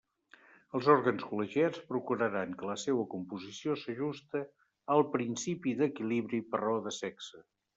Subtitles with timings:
[0.77, 4.43] Els òrgans col·legiats procuraran que la seua composició s'ajuste
[4.97, 7.47] al principi d'equilibri per raó de sexe.